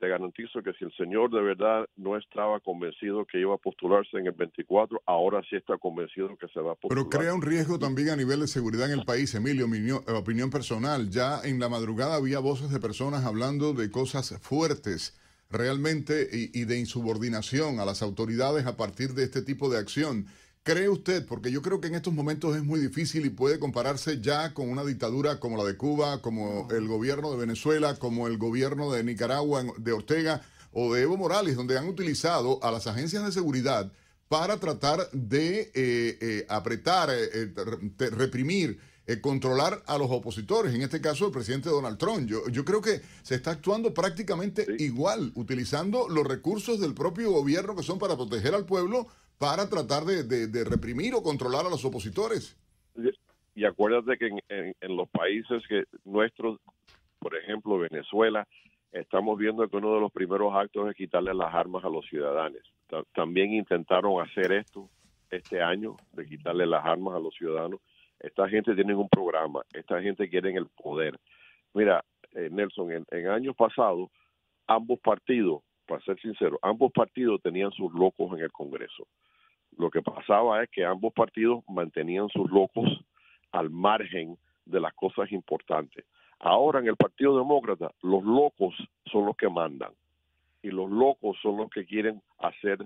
te 0.00 0.08
garantizo 0.08 0.62
que 0.62 0.72
si 0.74 0.84
el 0.84 0.92
señor 0.96 1.30
de 1.30 1.40
verdad 1.40 1.86
no 1.96 2.16
estaba 2.16 2.60
convencido 2.60 3.24
que 3.24 3.40
iba 3.40 3.54
a 3.54 3.58
postularse 3.58 4.18
en 4.18 4.26
el 4.26 4.32
24, 4.32 5.02
ahora 5.06 5.40
sí 5.48 5.56
está 5.56 5.78
convencido 5.78 6.36
que 6.36 6.48
se 6.48 6.60
va 6.60 6.72
a 6.72 6.74
postular. 6.74 7.06
Pero 7.06 7.08
crea 7.08 7.34
un 7.34 7.42
riesgo 7.42 7.78
también 7.78 8.10
a 8.10 8.16
nivel 8.16 8.40
de 8.40 8.46
seguridad 8.46 8.90
en 8.90 8.98
el 8.98 9.04
país, 9.04 9.34
Emilio, 9.34 9.66
opinión, 10.08 10.50
personal. 10.50 11.10
Ya 11.10 11.40
en 11.44 11.58
la 11.60 11.68
madrugada 11.68 12.16
había 12.16 12.38
voces 12.38 12.70
de 12.70 12.80
personas 12.80 13.24
hablando 13.24 13.72
de 13.72 13.90
cosas 13.90 14.38
fuertes 14.42 15.20
realmente 15.50 16.28
y 16.32 16.64
de 16.64 16.78
insubordinación 16.80 17.78
a 17.78 17.84
las 17.84 18.02
autoridades 18.02 18.66
a 18.66 18.76
partir 18.76 19.10
de 19.10 19.22
este 19.22 19.42
tipo 19.42 19.70
de 19.70 19.78
acción. 19.78 20.26
¿Cree 20.64 20.88
usted, 20.88 21.26
porque 21.26 21.50
yo 21.50 21.60
creo 21.60 21.78
que 21.78 21.88
en 21.88 21.94
estos 21.94 22.14
momentos 22.14 22.56
es 22.56 22.64
muy 22.64 22.80
difícil 22.80 23.26
y 23.26 23.28
puede 23.28 23.58
compararse 23.58 24.22
ya 24.22 24.54
con 24.54 24.70
una 24.70 24.82
dictadura 24.82 25.38
como 25.38 25.58
la 25.58 25.64
de 25.64 25.76
Cuba, 25.76 26.22
como 26.22 26.68
el 26.70 26.88
gobierno 26.88 27.30
de 27.30 27.36
Venezuela, 27.36 27.96
como 27.96 28.28
el 28.28 28.38
gobierno 28.38 28.90
de 28.90 29.04
Nicaragua, 29.04 29.62
de 29.76 29.92
Ortega 29.92 30.40
o 30.72 30.94
de 30.94 31.02
Evo 31.02 31.18
Morales, 31.18 31.56
donde 31.56 31.76
han 31.76 31.86
utilizado 31.86 32.64
a 32.64 32.70
las 32.70 32.86
agencias 32.86 33.26
de 33.26 33.32
seguridad 33.32 33.92
para 34.30 34.58
tratar 34.58 35.10
de 35.12 35.70
eh, 35.74 36.18
eh, 36.22 36.46
apretar, 36.48 37.10
eh, 37.12 37.52
reprimir, 37.98 38.80
controlar 39.20 39.82
a 39.86 39.98
los 39.98 40.10
opositores, 40.10 40.74
en 40.74 40.80
este 40.80 40.98
caso 41.02 41.26
el 41.26 41.32
presidente 41.32 41.68
Donald 41.68 41.98
Trump. 41.98 42.26
Yo, 42.26 42.48
yo 42.48 42.64
creo 42.64 42.80
que 42.80 43.02
se 43.22 43.34
está 43.34 43.50
actuando 43.50 43.92
prácticamente 43.92 44.66
igual, 44.78 45.30
utilizando 45.34 46.08
los 46.08 46.26
recursos 46.26 46.80
del 46.80 46.94
propio 46.94 47.32
gobierno 47.32 47.76
que 47.76 47.82
son 47.82 47.98
para 47.98 48.16
proteger 48.16 48.54
al 48.54 48.64
pueblo 48.64 49.08
para 49.44 49.68
tratar 49.68 50.04
de, 50.04 50.64
reprimir 50.64 51.12
o 51.14 51.22
controlar 51.22 51.66
a 51.66 51.68
los 51.68 51.84
opositores. 51.84 52.56
Y 53.54 53.66
acuérdate 53.66 54.16
que 54.16 54.30
en, 54.48 54.96
los 54.96 55.06
países 55.10 55.62
que 55.68 55.84
nuestros, 56.06 56.58
por 57.18 57.36
ejemplo 57.36 57.78
Venezuela, 57.78 58.48
estamos 58.90 59.38
viendo 59.38 59.68
que 59.68 59.76
uno 59.76 59.94
de 59.96 60.00
los 60.00 60.10
primeros 60.10 60.54
actos 60.54 60.88
es 60.88 60.96
quitarle 60.96 61.34
las 61.34 61.52
armas 61.54 61.84
a 61.84 61.90
los 61.90 62.06
ciudadanos. 62.06 62.62
También 63.14 63.52
intentaron 63.52 64.18
hacer 64.22 64.50
esto 64.50 64.88
este 65.30 65.60
año, 65.60 65.96
de 66.12 66.24
quitarle 66.24 66.64
las 66.64 66.82
armas 66.82 67.14
a 67.14 67.20
los 67.20 67.34
ciudadanos. 67.34 67.80
Esta 68.20 68.48
gente 68.48 68.74
tiene 68.74 68.94
un 68.94 69.10
programa, 69.10 69.60
esta 69.74 70.00
gente 70.00 70.30
quiere 70.30 70.54
el 70.54 70.68
poder. 70.68 71.20
Mira, 71.74 72.02
eh, 72.32 72.48
Nelson, 72.50 72.92
en, 72.92 73.04
en 73.10 73.28
años 73.28 73.54
pasados, 73.54 74.08
ambos 74.66 74.98
partidos 75.00 75.60
para 75.86 76.02
ser 76.02 76.18
sincero, 76.20 76.58
ambos 76.62 76.92
partidos 76.92 77.42
tenían 77.42 77.72
sus 77.72 77.92
locos 77.92 78.32
en 78.38 78.42
el 78.42 78.52
Congreso. 78.52 79.06
Lo 79.76 79.90
que 79.90 80.02
pasaba 80.02 80.62
es 80.62 80.70
que 80.70 80.84
ambos 80.84 81.12
partidos 81.12 81.64
mantenían 81.68 82.28
sus 82.28 82.50
locos 82.50 82.88
al 83.52 83.70
margen 83.70 84.36
de 84.64 84.80
las 84.80 84.94
cosas 84.94 85.30
importantes. 85.32 86.04
Ahora 86.38 86.80
en 86.80 86.88
el 86.88 86.96
Partido 86.96 87.36
Demócrata 87.38 87.90
los 88.02 88.22
locos 88.24 88.74
son 89.10 89.26
los 89.26 89.36
que 89.36 89.48
mandan 89.48 89.92
y 90.62 90.70
los 90.70 90.90
locos 90.90 91.36
son 91.42 91.56
los 91.58 91.70
que 91.70 91.84
quieren 91.84 92.22
hacer 92.38 92.78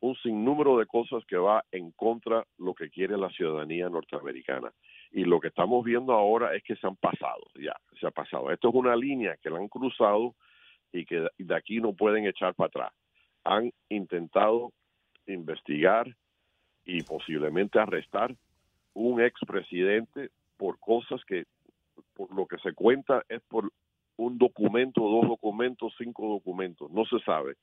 un 0.00 0.14
sinnúmero 0.16 0.78
de 0.78 0.86
cosas 0.86 1.24
que 1.26 1.36
va 1.36 1.64
en 1.72 1.90
contra 1.92 2.46
lo 2.58 2.74
que 2.74 2.90
quiere 2.90 3.16
la 3.16 3.30
ciudadanía 3.30 3.88
norteamericana. 3.88 4.72
Y 5.10 5.24
lo 5.24 5.40
que 5.40 5.48
estamos 5.48 5.84
viendo 5.84 6.12
ahora 6.12 6.54
es 6.54 6.62
que 6.62 6.76
se 6.76 6.86
han 6.86 6.96
pasado, 6.96 7.42
ya, 7.54 7.74
se 7.98 8.06
ha 8.06 8.10
pasado. 8.10 8.50
Esto 8.50 8.68
es 8.68 8.74
una 8.74 8.94
línea 8.94 9.36
que 9.42 9.50
la 9.50 9.58
han 9.58 9.68
cruzado 9.68 10.34
y 10.92 11.04
que 11.04 11.26
de 11.38 11.54
aquí 11.54 11.80
no 11.80 11.94
pueden 11.94 12.26
echar 12.26 12.54
para 12.54 12.68
atrás. 12.68 12.92
Han 13.44 13.72
intentado 13.88 14.72
investigar 15.26 16.06
y 16.86 17.02
posiblemente 17.02 17.78
arrestar 17.78 18.34
un 18.94 19.20
expresidente 19.20 20.30
por 20.56 20.78
cosas 20.78 21.22
que, 21.26 21.44
por 22.14 22.34
lo 22.34 22.46
que 22.46 22.56
se 22.58 22.72
cuenta, 22.72 23.22
es 23.28 23.42
por 23.42 23.70
un 24.16 24.38
documento, 24.38 25.02
dos 25.02 25.28
documentos, 25.28 25.92
cinco 25.98 26.28
documentos, 26.28 26.90
no 26.90 27.04
se 27.04 27.18
sabe. 27.20 27.56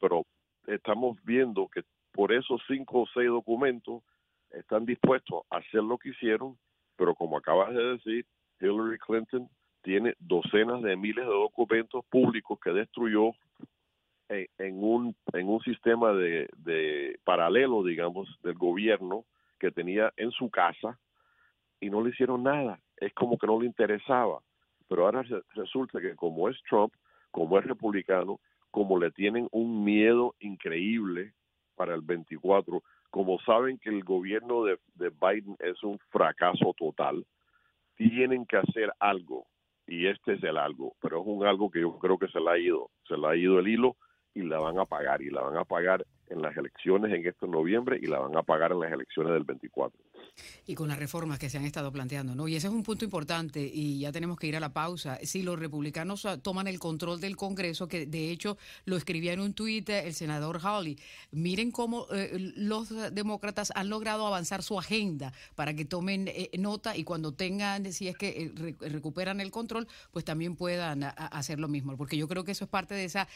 Pero 0.00 0.24
estamos 0.66 1.18
viendo 1.24 1.66
que 1.68 1.82
por 2.12 2.32
esos 2.32 2.62
cinco 2.68 3.02
o 3.02 3.06
seis 3.12 3.28
documentos 3.28 4.02
están 4.50 4.86
dispuestos 4.86 5.42
a 5.50 5.56
hacer 5.56 5.82
lo 5.82 5.98
que 5.98 6.10
hicieron, 6.10 6.56
pero 6.96 7.14
como 7.14 7.36
acabas 7.36 7.74
de 7.74 7.82
decir, 7.82 8.26
Hillary 8.60 8.98
Clinton 8.98 9.48
tiene 9.82 10.14
docenas 10.18 10.82
de 10.82 10.96
miles 10.96 11.24
de 11.24 11.32
documentos 11.32 12.04
públicos 12.06 12.58
que 12.60 12.70
destruyó 12.70 13.32
en, 14.28 14.82
un, 14.82 15.16
en 15.32 15.48
un 15.48 15.60
sistema 15.60 16.12
de, 16.12 16.48
de, 16.58 17.18
paralelo, 17.24 17.82
digamos, 17.82 18.28
del 18.42 18.54
gobierno 18.54 19.24
que 19.58 19.70
tenía 19.70 20.12
en 20.16 20.30
su 20.30 20.50
casa 20.50 20.98
y 21.80 21.90
no 21.90 22.02
le 22.02 22.10
hicieron 22.10 22.42
nada. 22.42 22.80
Es 22.96 23.12
como 23.14 23.38
que 23.38 23.46
no 23.46 23.60
le 23.60 23.66
interesaba. 23.66 24.40
Pero 24.88 25.04
ahora 25.04 25.24
resulta 25.54 26.00
que 26.00 26.14
como 26.16 26.48
es 26.48 26.56
Trump, 26.68 26.92
como 27.30 27.58
es 27.58 27.64
republicano, 27.64 28.40
como 28.70 28.98
le 28.98 29.10
tienen 29.10 29.48
un 29.50 29.84
miedo 29.84 30.34
increíble 30.40 31.32
para 31.74 31.94
el 31.94 32.02
24, 32.02 32.82
como 33.10 33.38
saben 33.40 33.78
que 33.78 33.90
el 33.90 34.04
gobierno 34.04 34.64
de, 34.64 34.78
de 34.94 35.10
Biden 35.10 35.56
es 35.60 35.82
un 35.82 35.98
fracaso 36.10 36.74
total, 36.76 37.24
tienen 37.96 38.46
que 38.46 38.56
hacer 38.56 38.92
algo 38.98 39.46
y 39.86 40.06
este 40.06 40.34
es 40.34 40.42
el 40.42 40.58
algo, 40.58 40.94
pero 41.00 41.20
es 41.20 41.26
un 41.26 41.46
algo 41.46 41.70
que 41.70 41.80
yo 41.80 41.98
creo 41.98 42.18
que 42.18 42.28
se 42.28 42.40
le 42.40 42.50
ha 42.50 42.58
ido, 42.58 42.90
se 43.06 43.16
le 43.16 43.26
ha 43.26 43.36
ido 43.36 43.58
el 43.58 43.68
hilo 43.68 43.96
y 44.38 44.42
la 44.42 44.60
van 44.60 44.78
a 44.78 44.84
pagar 44.84 45.20
y 45.20 45.30
la 45.30 45.42
van 45.42 45.56
a 45.56 45.64
pagar 45.64 46.06
en 46.28 46.40
las 46.42 46.56
elecciones 46.56 47.12
en 47.12 47.26
este 47.26 47.48
noviembre 47.48 47.98
y 48.00 48.06
la 48.06 48.20
van 48.20 48.36
a 48.36 48.42
pagar 48.42 48.70
en 48.70 48.80
las 48.80 48.92
elecciones 48.92 49.32
del 49.32 49.42
24. 49.42 49.98
Y 50.66 50.74
con 50.74 50.88
las 50.88 50.98
reformas 50.98 51.38
que 51.38 51.48
se 51.48 51.56
han 51.56 51.64
estado 51.64 51.90
planteando, 51.90 52.34
¿no? 52.34 52.46
Y 52.46 52.54
ese 52.54 52.66
es 52.66 52.72
un 52.72 52.82
punto 52.82 53.04
importante 53.04 53.60
y 53.60 54.00
ya 54.00 54.12
tenemos 54.12 54.38
que 54.38 54.46
ir 54.46 54.56
a 54.56 54.60
la 54.60 54.72
pausa. 54.72 55.18
Si 55.22 55.42
los 55.42 55.58
republicanos 55.58 56.26
ah, 56.26 56.38
toman 56.38 56.66
el 56.66 56.78
control 56.78 57.20
del 57.20 57.36
Congreso, 57.36 57.88
que 57.88 58.06
de 58.06 58.30
hecho 58.30 58.58
lo 58.84 58.96
escribía 58.96 59.32
en 59.32 59.40
un 59.40 59.54
tuit 59.54 59.88
el 59.88 60.14
senador 60.14 60.60
Hawley, 60.62 60.98
miren 61.30 61.70
cómo 61.70 62.06
eh, 62.12 62.52
los 62.56 62.90
demócratas 63.12 63.72
han 63.74 63.88
logrado 63.88 64.26
avanzar 64.26 64.62
su 64.62 64.78
agenda 64.78 65.32
para 65.54 65.74
que 65.74 65.84
tomen 65.84 66.28
eh, 66.28 66.50
nota 66.58 66.96
y 66.96 67.04
cuando 67.04 67.32
tengan, 67.32 67.90
si 67.92 68.08
es 68.08 68.16
que 68.16 68.52
eh, 68.54 68.76
recuperan 68.80 69.40
el 69.40 69.50
control, 69.50 69.88
pues 70.12 70.24
también 70.24 70.54
puedan 70.54 71.04
hacer 71.04 71.58
lo 71.58 71.68
mismo. 71.68 71.96
Porque 71.96 72.16
yo 72.16 72.28
creo 72.28 72.44
que 72.44 72.52
eso 72.52 72.64
es 72.64 72.70
parte 72.70 72.94
de 72.94 73.04
esa 73.04 73.26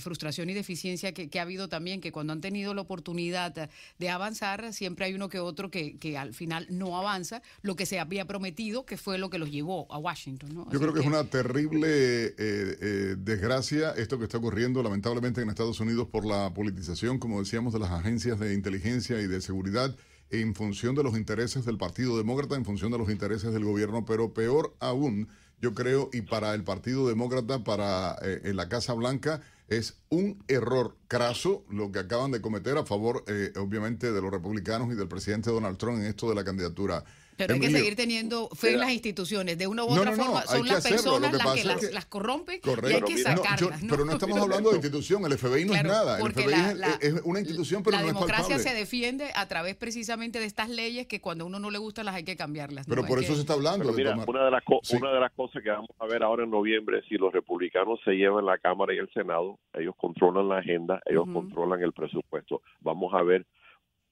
frustración 0.00 0.50
y 0.50 0.54
deficiencia 0.54 1.12
que, 1.12 1.28
que, 1.28 1.38
ha 1.38 1.42
habido 1.42 1.68
también, 1.68 2.00
que 2.00 2.12
cuando 2.12 2.32
han 2.32 2.40
tenido 2.40 2.74
la 2.74 2.80
oportunidad 2.80 3.70
de 3.98 4.08
avanzar, 4.10 4.72
siempre 4.72 5.06
hay 5.06 5.14
uno 5.14 5.28
que 5.28 5.38
otro 5.38 5.70
que, 5.70 5.98
que 5.98 6.18
al 6.18 6.29
final 6.32 6.66
no 6.70 6.96
avanza 6.96 7.42
lo 7.62 7.76
que 7.76 7.86
se 7.86 7.98
había 7.98 8.26
prometido, 8.26 8.86
que 8.86 8.96
fue 8.96 9.18
lo 9.18 9.30
que 9.30 9.38
los 9.38 9.50
llevó 9.50 9.86
a 9.92 9.98
Washington. 9.98 10.54
¿no? 10.54 10.70
Yo 10.70 10.80
creo 10.80 10.92
que, 10.92 11.00
es 11.00 11.06
una 11.06 11.24
terrible 11.24 11.88
eh, 11.88 12.34
eh, 12.38 13.16
desgracia 13.18 13.90
esto 13.90 14.18
que 14.18 14.24
está 14.24 14.38
ocurriendo 14.38 14.82
lamentablemente 14.82 15.40
en 15.40 15.48
Estados 15.48 15.80
Unidos 15.80 16.08
por 16.08 16.24
la 16.24 16.52
politización, 16.54 17.18
como 17.18 17.40
decíamos, 17.40 17.72
de 17.72 17.78
las 17.78 17.90
agencias 17.90 18.38
de 18.38 18.54
inteligencia 18.54 19.20
y 19.20 19.26
de 19.26 19.40
seguridad 19.40 19.96
en 20.30 20.54
función 20.54 20.94
de 20.94 21.02
los 21.02 21.16
intereses 21.16 21.64
del 21.64 21.76
Partido 21.76 22.16
Demócrata, 22.16 22.54
en 22.54 22.64
función 22.64 22.92
de 22.92 22.98
los 22.98 23.10
intereses 23.10 23.52
del 23.52 23.64
gobierno, 23.64 24.04
pero 24.04 24.32
peor 24.32 24.76
aún, 24.78 25.28
yo 25.60 25.74
creo, 25.74 26.10
y 26.12 26.22
para 26.22 26.54
el 26.54 26.64
Partido 26.64 27.06
Demócrata, 27.08 27.62
para 27.64 28.16
eh, 28.22 28.40
en 28.44 28.56
la 28.56 28.68
Casa 28.68 28.94
Blanca, 28.94 29.42
es 29.68 29.98
un 30.08 30.42
error 30.48 30.96
craso 31.06 31.64
lo 31.70 31.92
que 31.92 32.00
acaban 32.00 32.32
de 32.32 32.40
cometer 32.40 32.76
a 32.76 32.84
favor, 32.84 33.24
eh, 33.28 33.52
obviamente, 33.56 34.12
de 34.12 34.20
los 34.20 34.30
republicanos 34.30 34.92
y 34.92 34.96
del 34.96 35.08
presidente 35.08 35.50
Donald 35.50 35.78
Trump 35.78 35.98
en 35.98 36.06
esto 36.06 36.28
de 36.28 36.34
la 36.34 36.44
candidatura 36.44 37.04
pero 37.46 37.54
hay 37.54 37.60
que 37.60 37.70
seguir 37.70 37.96
teniendo 37.96 38.48
fe 38.50 38.74
en 38.74 38.80
las 38.80 38.92
instituciones. 38.92 39.58
De 39.58 39.66
una 39.66 39.84
u 39.84 39.88
otra 39.88 40.12
forma, 40.12 40.42
son 40.42 40.66
las 40.66 40.86
personas 40.86 41.32
las 41.32 41.52
que, 41.54 41.92
las, 41.92 42.06
corrompen 42.06 42.60
y 42.64 42.92
hay 42.92 43.02
que 43.02 43.18
sacarlas. 43.18 43.82
Pero 43.88 44.04
no 44.04 44.12
estamos 44.12 44.38
hablando 44.38 44.70
de 44.70 44.76
institución. 44.76 45.24
El 45.24 45.38
FBI 45.38 45.64
no 45.64 45.74
es 45.74 45.84
nada. 45.84 46.18
El 46.18 46.32
FBI 46.32 46.80
es, 47.00 47.22
una 47.24 47.40
institución, 47.40 47.82
pero 47.82 47.96
no 47.96 48.02
es. 48.02 48.06
La 48.06 48.12
democracia 48.12 48.58
se 48.58 48.74
defiende 48.74 49.30
a 49.34 49.46
través 49.48 49.76
precisamente 49.76 50.38
de 50.38 50.46
estas 50.46 50.68
leyes 50.68 51.06
que 51.06 51.20
cuando 51.20 51.44
a 51.44 51.46
uno 51.46 51.58
no 51.58 51.70
le 51.70 51.78
gusta 51.78 52.04
las 52.04 52.14
hay 52.14 52.24
que 52.24 52.36
cambiarlas. 52.36 52.86
Pero 52.86 53.04
por 53.04 53.18
eso 53.18 53.34
se 53.34 53.40
está 53.40 53.54
hablando. 53.54 53.92
mira, 53.92 54.14
una, 54.26 54.44
de 54.44 54.50
las 54.50 54.62
una 54.92 55.12
de 55.12 55.20
las 55.20 55.32
cosas 55.32 55.62
que 55.62 55.70
vamos 55.70 55.90
a 55.98 56.06
ver 56.06 56.22
ahora 56.22 56.44
en 56.44 56.50
noviembre, 56.50 57.02
si 57.08 57.16
los 57.16 57.32
republicanos 57.32 58.00
se 58.04 58.12
llevan 58.12 58.46
la 58.46 58.58
Cámara 58.58 58.94
y 58.94 58.98
el 58.98 59.10
Senado, 59.12 59.58
ellos 59.74 59.94
controlan 59.96 60.48
la 60.48 60.58
agenda, 60.58 61.00
ellos 61.06 61.26
controlan 61.32 61.80
el 61.82 61.92
presupuesto. 61.92 62.62
Vamos 62.80 63.14
a 63.14 63.22
ver 63.22 63.46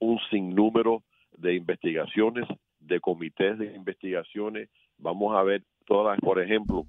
un 0.01 0.19
sinnúmero 0.31 1.03
de 1.37 1.55
investigaciones 1.55 2.47
de 2.89 3.01
comités 3.01 3.59
de 3.59 3.75
investigaciones. 3.75 4.69
Vamos 4.99 5.37
a 5.37 5.43
ver 5.43 5.63
todas, 5.87 6.19
por 6.21 6.41
ejemplo, 6.41 6.87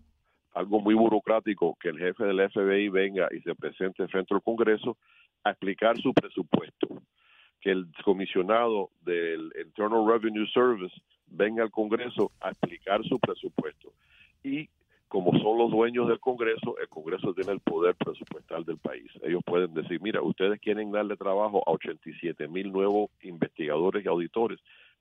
algo 0.53 0.79
muy 0.79 0.95
burocrático, 0.95 1.77
que 1.79 1.89
el 1.89 1.99
jefe 1.99 2.23
del 2.23 2.49
FBI 2.49 2.89
venga 2.89 3.27
y 3.31 3.41
se 3.41 3.53
presente 3.53 4.07
frente 4.07 4.33
al 4.33 4.41
Congreso 4.41 4.97
a 5.43 5.51
explicar 5.51 5.97
su 5.97 6.13
presupuesto, 6.13 6.87
que 7.61 7.71
el 7.71 7.87
comisionado 8.03 8.89
del 9.01 9.51
Internal 9.63 10.07
Revenue 10.07 10.47
Service 10.47 10.95
venga 11.27 11.63
al 11.63 11.71
Congreso 11.71 12.31
a 12.41 12.49
explicar 12.49 13.03
su 13.03 13.19
presupuesto. 13.19 13.93
Y 14.43 14.69
como 15.07 15.31
son 15.39 15.57
los 15.57 15.71
dueños 15.71 16.07
del 16.07 16.19
Congreso, 16.19 16.77
el 16.79 16.87
Congreso 16.87 17.33
tiene 17.33 17.53
el 17.53 17.59
poder 17.59 17.95
presupuestal 17.95 18.63
del 18.63 18.77
país. 18.77 19.11
Ellos 19.23 19.41
pueden 19.45 19.73
decir, 19.73 19.99
mira, 20.01 20.21
ustedes 20.21 20.59
quieren 20.59 20.91
darle 20.91 21.17
trabajo 21.17 21.63
a 21.65 21.71
87 21.71 22.47
mil 22.47 22.71
nuevos 22.71 23.09
investigadores 23.21 24.05
y 24.05 24.07
auditores 24.07 24.59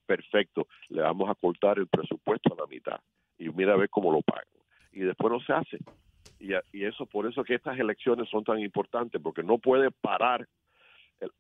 perfecto, 0.09 0.67
le 0.89 1.03
vamos 1.03 1.29
a 1.29 1.35
cortar 1.35 1.79
el 1.79 1.87
presupuesto 1.87 2.55
a 2.55 2.63
la 2.63 2.67
mitad 2.67 2.99
y 3.39 3.51
mira 3.51 3.75
a 3.75 3.77
ver 3.77 3.91
cómo 3.91 4.11
lo 4.11 4.23
pagan. 4.23 4.45
Y 4.91 5.01
después 5.01 5.31
no 5.31 5.41
se 5.41 5.53
hace. 5.53 5.79
Y, 6.41 6.53
y 6.73 6.85
eso, 6.85 7.05
por 7.05 7.27
eso 7.27 7.45
que 7.45 7.55
estas 7.55 7.79
elecciones 7.79 8.29
son 8.31 8.43
tan 8.43 8.59
importantes, 8.59 9.21
porque 9.21 9.43
no 9.43 9.59
puede 9.59 9.91
parar 9.91 10.49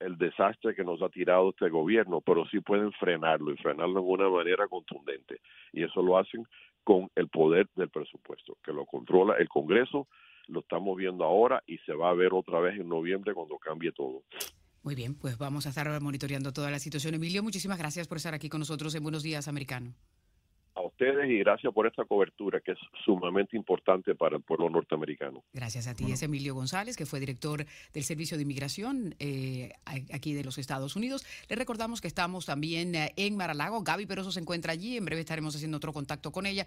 el, 0.01 0.19
desastre 0.19 0.75
que 0.75 0.85
nos 0.85 1.01
ha 1.03 1.09
tirado 1.09 1.51
este 1.51 1.69
gobierno, 1.71 2.21
pero 2.21 2.47
sí 2.49 2.61
pueden 2.61 2.93
frenarlo 2.93 3.53
y 3.53 3.57
frenarlo 3.57 4.01
en 4.01 4.07
una 4.07 4.29
manera 4.29 4.69
contundente. 4.69 5.41
Y 5.73 5.85
eso 5.85 6.03
lo 6.03 6.19
hacen 6.19 6.45
con 6.85 7.09
el 7.15 7.29
poder 7.29 7.69
del 7.75 7.89
presupuesto, 7.89 8.59
que 8.63 8.73
lo 8.73 8.87
controla 8.87 9.35
el 9.39 9.49
Congreso, 9.49 10.09
lo 10.49 10.61
estamos 10.61 10.97
viendo 10.97 11.25
ahora 11.25 11.63
y 11.67 11.79
se 11.79 11.93
va 11.93 12.11
a 12.11 12.15
ver 12.15 12.33
otra 12.33 12.61
vez 12.61 12.79
en 12.79 12.89
noviembre 12.89 13.35
cuando 13.35 13.59
cambie 13.59 13.93
todo. 13.93 14.23
Muy 14.88 14.95
bien, 14.95 15.14
pues 15.14 15.37
vamos 15.37 15.66
a 15.66 15.68
estar 15.68 16.00
monitoreando 16.00 16.50
toda 16.50 16.71
la 16.71 16.78
situación. 16.78 17.12
Emilio, 17.12 17.42
muchísimas 17.42 17.76
gracias 17.76 18.09
por 18.09 18.16
estar 18.16 18.33
aquí 18.33 18.49
con 18.49 18.61
nosotros 18.61 18.95
en 18.95 19.02
Buenos 19.02 19.23
Días, 19.23 19.47
Americano. 19.47 19.92
A 20.75 20.80
ustedes 20.80 21.28
y 21.28 21.38
gracias 21.40 21.75
por 21.75 21.87
esta 21.87 22.07
cobertura 22.07 22.61
que 22.61 22.73
es 22.73 22.78
sumamente 23.04 23.54
importante 23.54 24.14
para 24.14 24.37
el 24.37 24.42
pueblo 24.42 24.71
norteamericano. 24.71 25.45
Gracias 25.52 25.88
a 25.88 25.95
ti. 25.95 26.11
Es 26.11 26.23
Emilio 26.23 26.54
González, 26.54 26.97
que 26.97 27.04
fue 27.04 27.21
director 27.21 27.66
del 27.92 28.03
Servicio 28.03 28.38
de 28.38 28.44
Inmigración 28.44 29.14
eh, 29.18 29.72
aquí 29.85 30.33
de 30.33 30.42
los 30.42 30.57
Estados 30.57 30.96
Unidos. 30.96 31.27
Le 31.51 31.57
recordamos 31.57 32.01
que 32.01 32.09
estamos 32.09 32.46
también 32.46 32.94
eh, 32.94 33.12
en 33.16 33.37
Maralago. 33.37 33.83
Gaby 33.83 34.07
Peroso 34.07 34.31
se 34.31 34.40
encuentra 34.40 34.72
allí. 34.72 34.96
En 34.96 35.05
breve 35.05 35.20
estaremos 35.20 35.55
haciendo 35.55 35.77
otro 35.77 35.92
contacto 35.92 36.33
con 36.33 36.46
ella 36.46 36.66